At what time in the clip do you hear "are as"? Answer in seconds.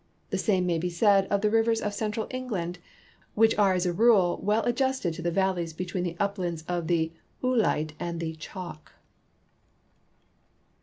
3.59-3.85